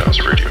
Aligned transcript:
House 0.00 0.20
Radio. 0.20 0.49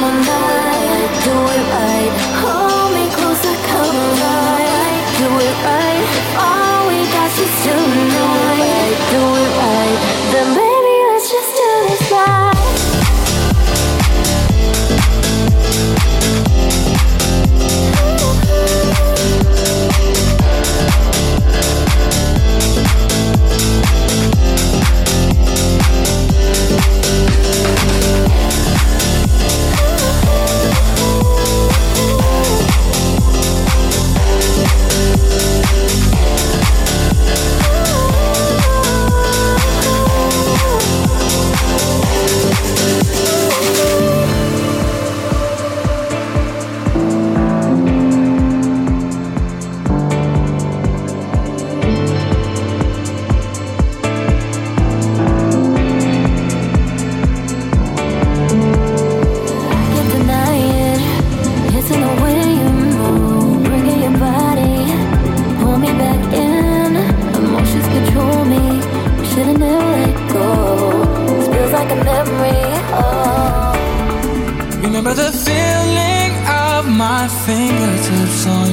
넌 0.00 0.37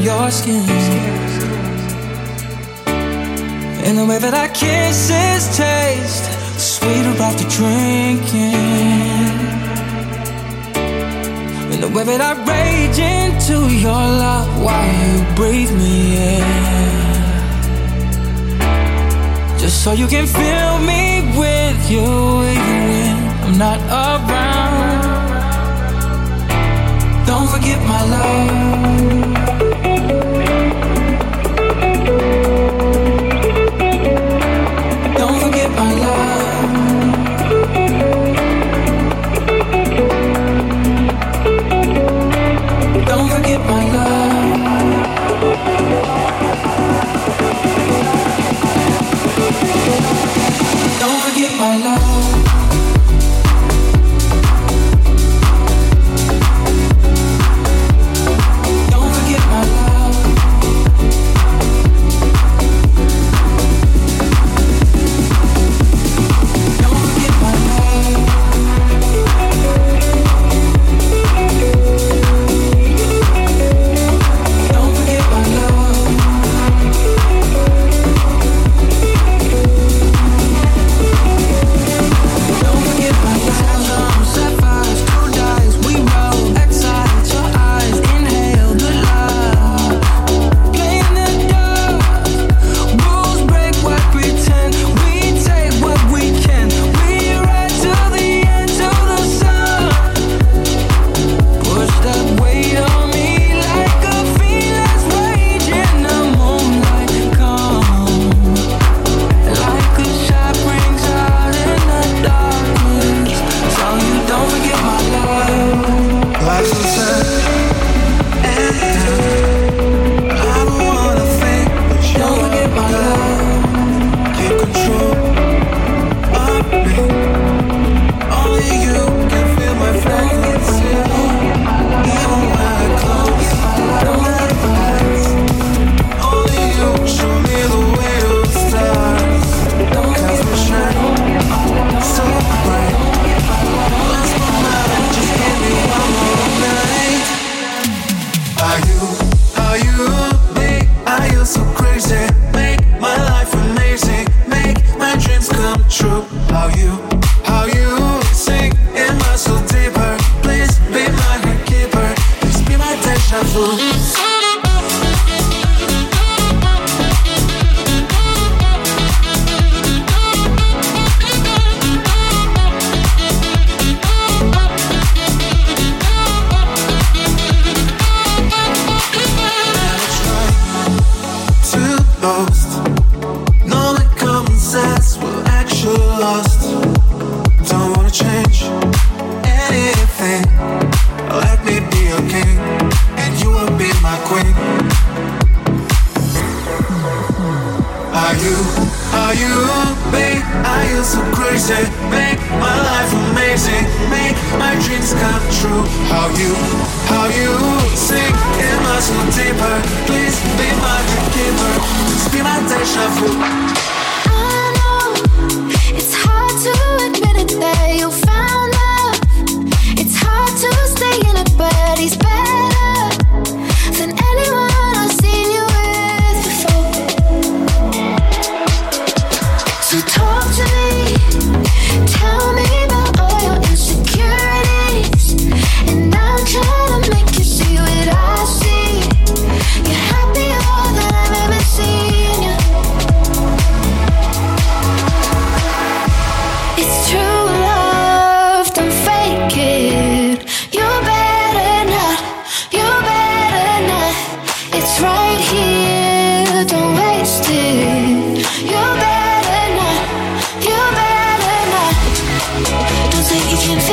your 0.06 0.30
skin. 0.30 0.62
And 3.86 3.98
the 3.98 4.06
way 4.06 4.20
that 4.20 4.36
I 4.36 4.48
kisses 4.50 5.44
taste 5.58 6.26
sweeter 6.60 7.16
after 7.28 7.48
drinking. 7.58 8.54
And 11.72 11.82
the 11.82 11.90
way 11.96 12.04
that 12.04 12.22
I 12.22 12.34
rage 12.54 13.00
into 13.18 13.58
your 13.86 14.04
love 14.24 14.50
while 14.64 14.92
you 15.02 15.14
breathe 15.40 15.74
me 15.84 15.98
in. 16.36 16.46
Just 19.58 19.84
so 19.84 19.94
you 19.94 20.08
can 20.08 20.28
fill 20.28 20.78
me 20.92 21.04
with 21.42 21.80
you 21.90 22.06
even 22.54 23.16
when 23.42 23.44
I'm 23.46 23.58
not 23.58 23.80
around. 24.06 25.16
Don't 27.26 27.50
forget 27.50 27.80
my 27.88 28.02
love. 28.16 29.35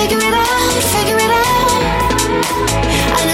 Figure 0.03 0.19
it 0.19 0.35
out, 0.35 0.83
figure 0.83 1.17
it 1.17 1.31
out. 1.31 3.32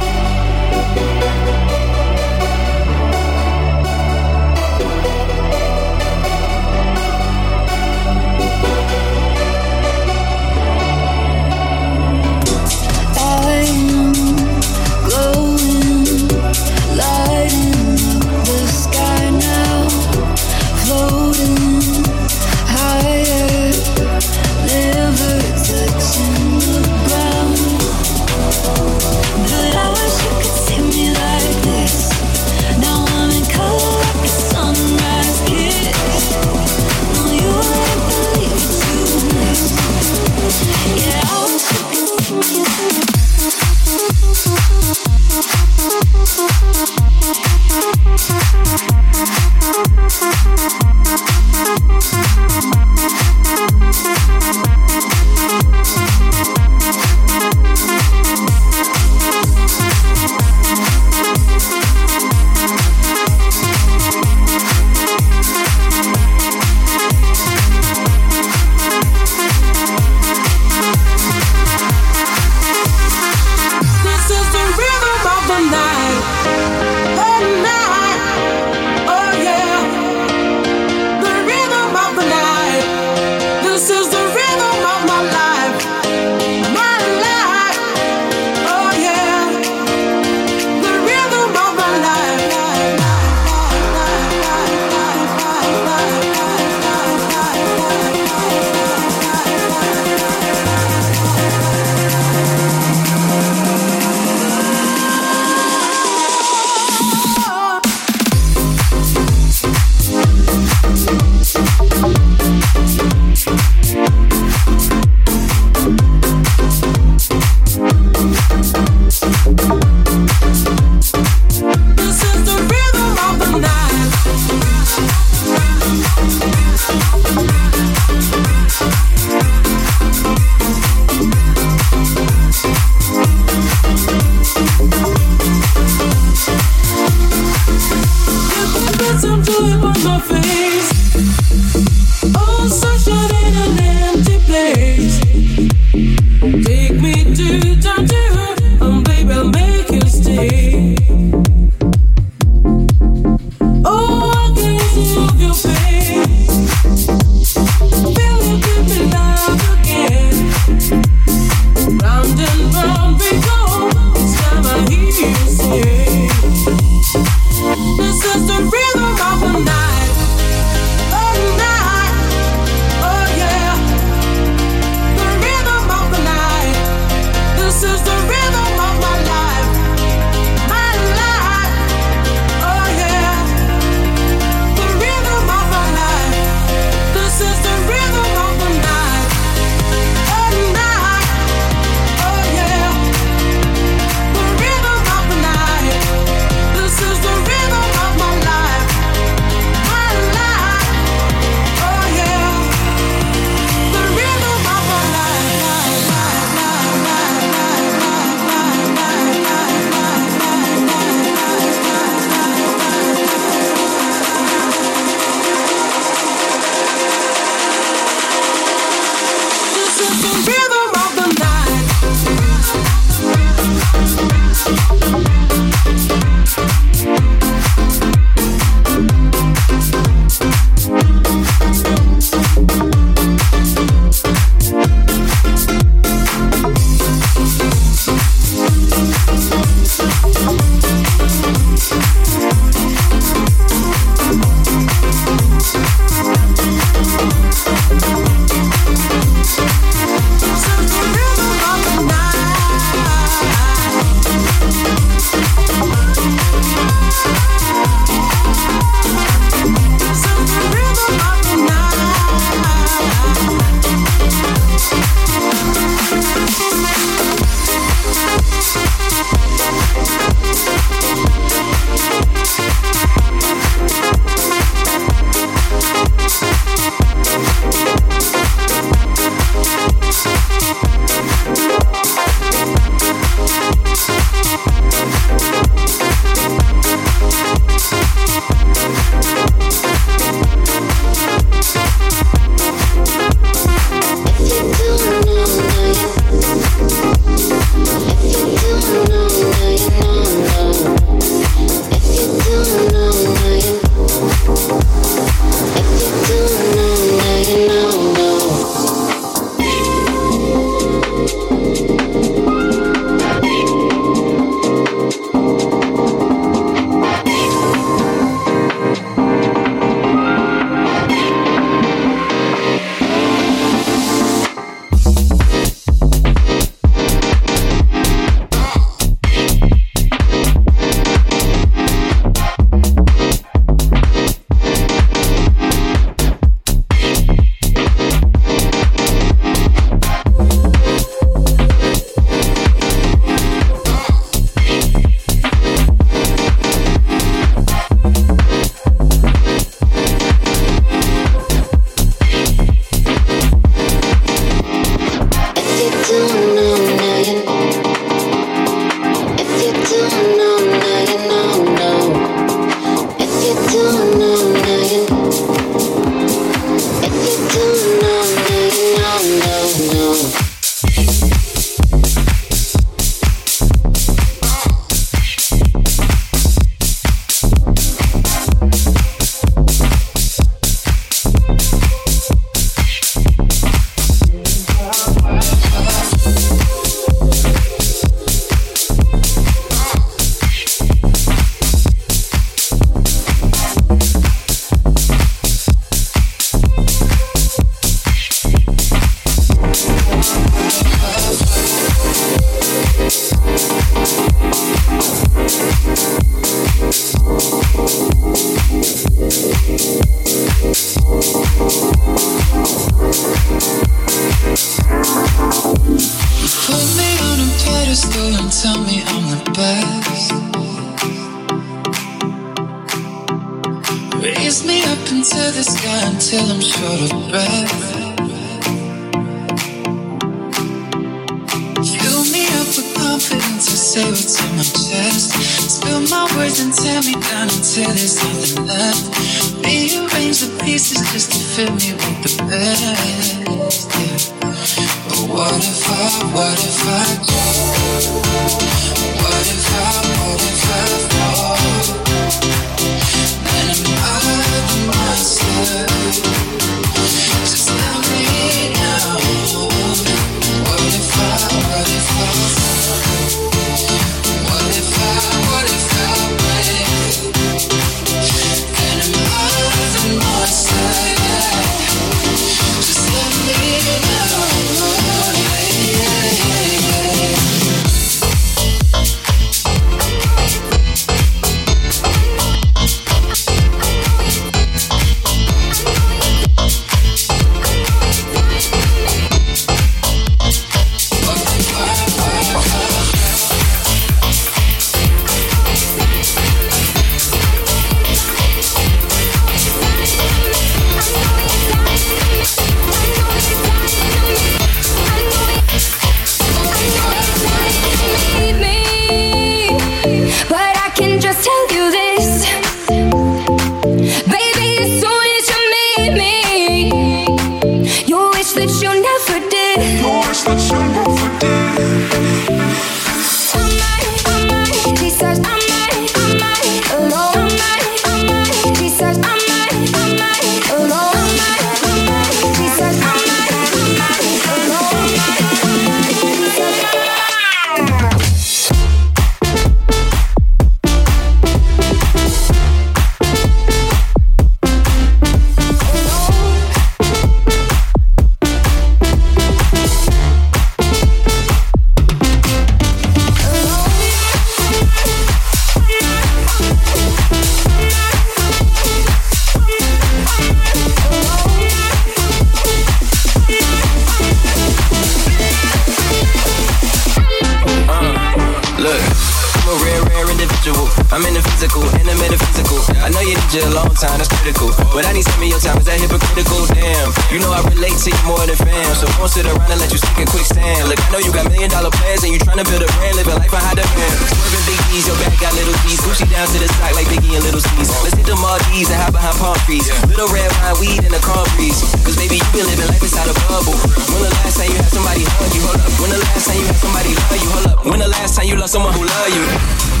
physical, 571.61 571.85
and 571.93 572.09
a 572.09 572.15
metaphysical. 572.17 572.81
I 573.05 573.13
know 573.13 573.21
you 573.21 573.37
need 573.37 573.53
you 573.53 573.61
a 573.61 573.73
long 573.77 573.93
time, 573.93 574.17
that's 574.17 574.33
critical. 574.33 574.73
But 574.97 575.05
I 575.05 575.13
need 575.13 575.29
some 575.29 575.37
of 575.37 575.45
your 575.45 575.61
time, 575.61 575.77
is 575.77 575.85
that 575.85 576.01
hypocritical? 576.01 576.65
Damn, 576.73 577.13
you 577.29 577.37
know 577.37 577.53
I 577.53 577.61
relate 577.69 578.01
to 578.01 578.09
you 578.09 578.23
more 578.25 578.41
than 578.49 578.57
fam. 578.57 578.89
So 578.97 579.05
don't 579.13 579.29
sit 579.29 579.45
around 579.45 579.69
and 579.69 579.77
let 579.77 579.93
you 579.93 580.01
sink 580.01 580.25
in 580.25 580.27
quicksand. 580.33 580.89
Look, 580.89 580.97
I 580.97 581.07
know 581.13 581.21
you 581.21 581.29
got 581.29 581.45
million 581.53 581.69
dollar 581.69 581.93
plans 581.93 582.25
and 582.25 582.33
you 582.33 582.41
trying 582.41 582.57
to 582.57 582.65
build 582.65 582.81
a 582.81 582.89
brand, 582.97 583.13
living 583.13 583.37
life 583.37 583.53
on 583.53 583.61
high 583.61 583.77
demand. 583.77 584.15
Swerving 584.25 584.65
big 584.65 584.79
D's, 584.89 585.05
your 585.05 585.17
back 585.21 585.37
got 585.37 585.53
little 585.53 585.77
D's. 585.85 586.01
Gucci 586.01 586.25
down 586.33 586.49
to 586.49 586.57
the 586.57 586.65
sock 586.81 586.97
like 586.97 587.05
Biggie 587.13 587.37
and 587.37 587.45
Little 587.45 587.61
C's. 587.61 587.93
Let's 588.01 588.17
hit 588.17 588.25
the 588.25 588.33
Maldives 588.41 588.89
and 588.89 588.97
hide 588.97 589.13
behind 589.13 589.37
palm 589.37 589.57
trees. 589.69 589.85
Little 590.09 590.33
red 590.33 590.49
wine, 590.65 590.81
weed, 590.81 591.05
and 591.05 591.13
a 591.13 591.21
calm 591.21 591.45
breeze. 591.53 591.77
Cause 592.01 592.17
baby, 592.17 592.41
you 592.41 592.49
been 592.57 592.65
living 592.65 592.89
life 592.89 593.05
inside 593.05 593.29
a 593.29 593.37
bubble. 593.45 593.77
When 594.09 594.25
the 594.25 594.33
last 594.41 594.57
time 594.57 594.73
you 594.73 594.81
had 594.81 594.89
somebody 594.89 595.29
hug 595.37 595.53
you, 595.53 595.61
hold 595.61 595.77
up. 595.77 595.93
When 596.01 596.09
the 596.09 596.17
last 596.25 596.49
time 596.49 596.57
you 596.57 596.65
had 596.65 596.79
somebody 596.81 597.13
love 597.13 597.37
you, 597.37 597.49
hold 597.53 597.67
up. 597.69 597.77
When 597.85 597.99
the 598.01 598.09
last 598.09 598.33
time 598.33 598.49
you 598.49 598.57
love 598.57 598.73
someone 598.73 598.97
who 598.97 599.05
love 599.05 599.29
you. 599.29 600.00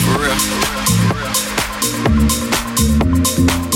For 0.00 0.18
real. 0.18 0.36
Real. 3.56 3.69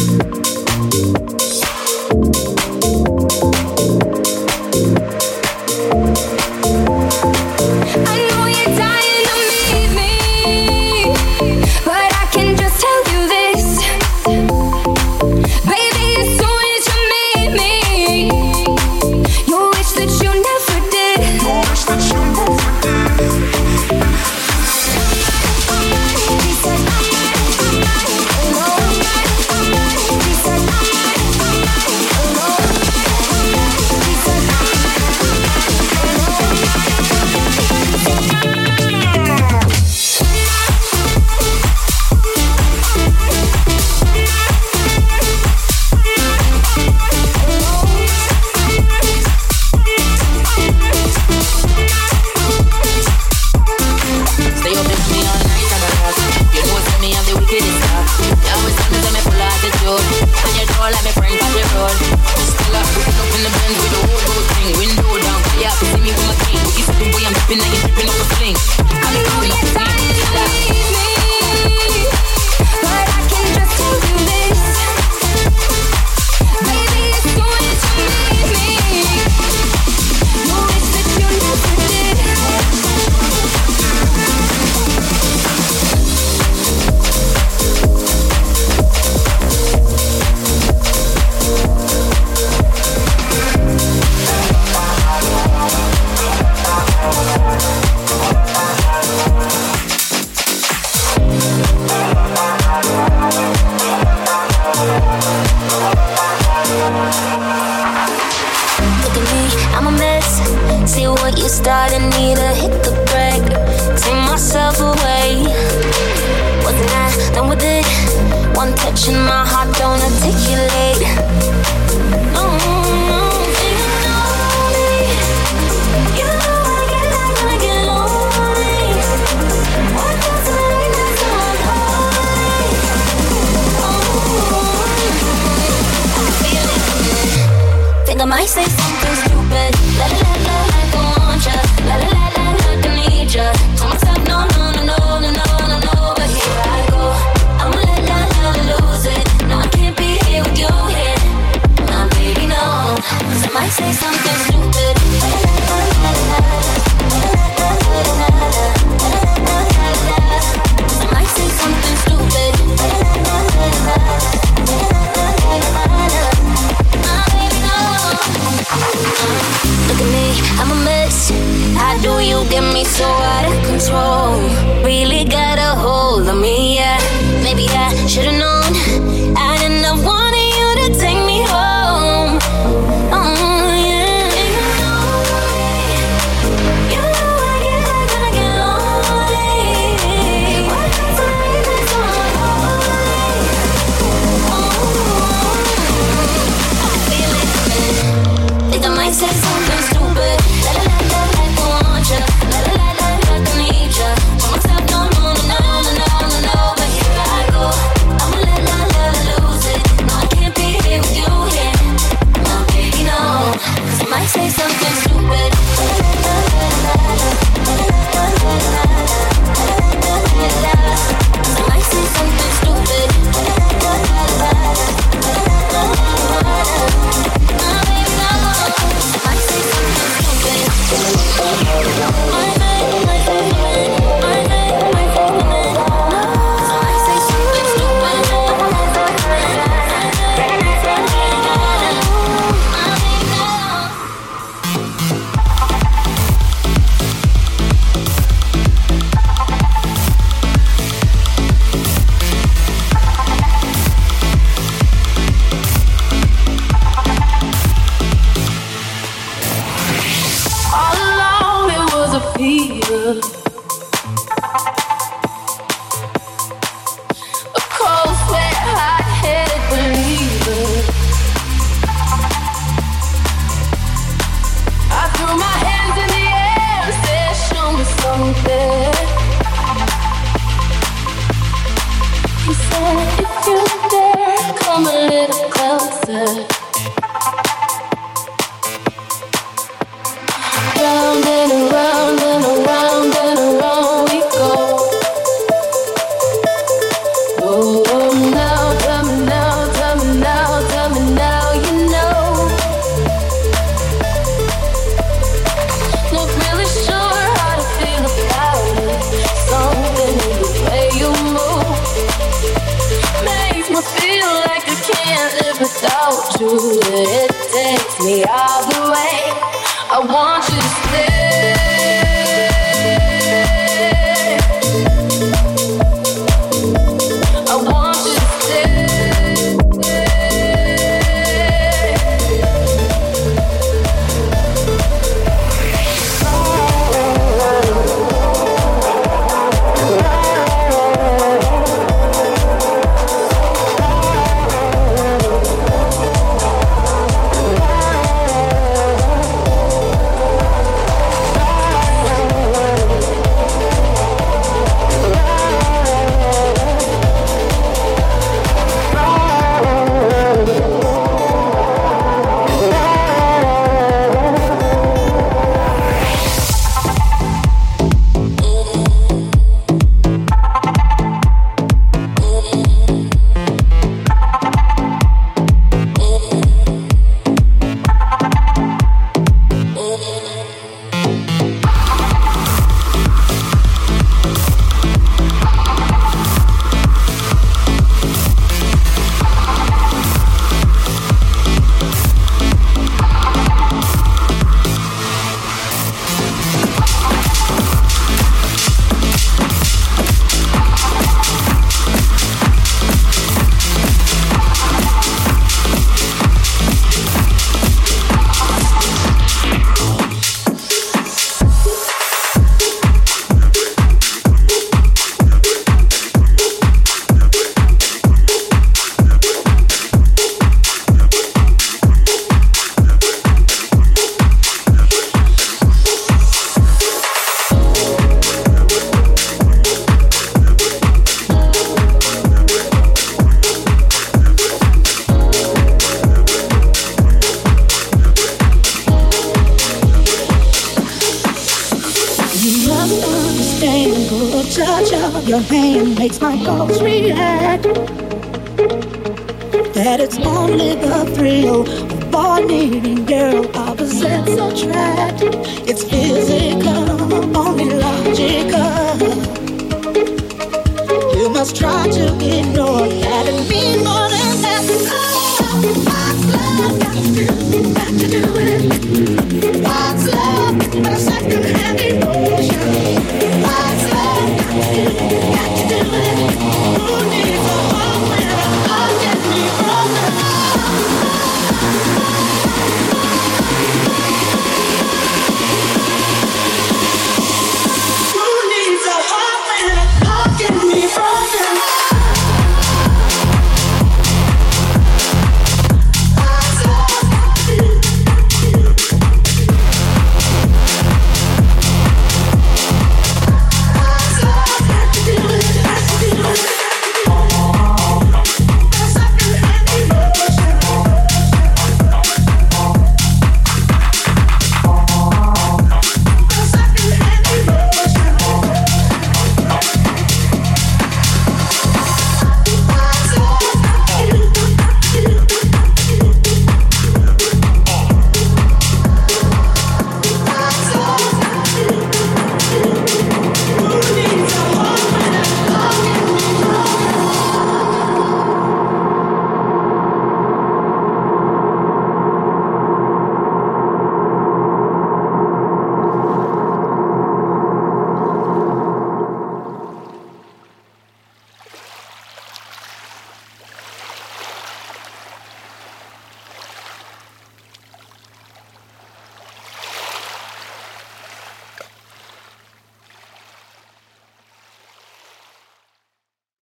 Something 214.69 214.95
stupid. 214.95 215.64